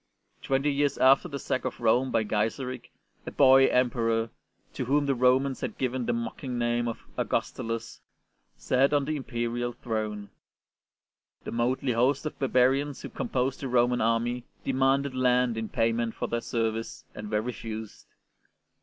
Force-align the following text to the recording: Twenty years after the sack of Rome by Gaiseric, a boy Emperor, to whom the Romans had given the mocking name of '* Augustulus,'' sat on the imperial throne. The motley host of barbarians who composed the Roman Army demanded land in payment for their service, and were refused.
Twenty 0.41 0.71
years 0.71 0.97
after 0.97 1.27
the 1.27 1.37
sack 1.37 1.63
of 1.63 1.79
Rome 1.79 2.09
by 2.09 2.23
Gaiseric, 2.23 2.89
a 3.27 3.29
boy 3.29 3.67
Emperor, 3.67 4.31
to 4.73 4.85
whom 4.85 5.05
the 5.05 5.13
Romans 5.13 5.61
had 5.61 5.77
given 5.77 6.07
the 6.07 6.11
mocking 6.11 6.57
name 6.57 6.87
of 6.87 7.03
'* 7.09 7.17
Augustulus,'' 7.19 8.01
sat 8.57 8.93
on 8.93 9.05
the 9.05 9.15
imperial 9.15 9.73
throne. 9.73 10.31
The 11.43 11.51
motley 11.51 11.91
host 11.93 12.25
of 12.25 12.39
barbarians 12.39 13.03
who 13.03 13.09
composed 13.09 13.59
the 13.59 13.67
Roman 13.67 14.01
Army 14.01 14.43
demanded 14.65 15.13
land 15.13 15.55
in 15.55 15.69
payment 15.69 16.15
for 16.15 16.25
their 16.27 16.41
service, 16.41 17.05
and 17.13 17.29
were 17.29 17.39
refused. 17.43 18.07